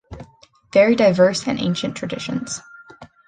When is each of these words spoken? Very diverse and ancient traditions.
Very 0.73 0.95
diverse 0.95 1.45
and 1.47 1.59
ancient 1.61 1.95
traditions. 1.95 2.59